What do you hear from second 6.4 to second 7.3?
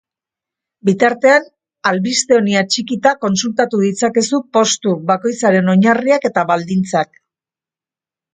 baldintzak.